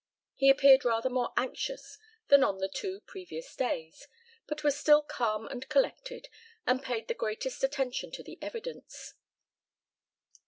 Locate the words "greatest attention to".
7.13-8.23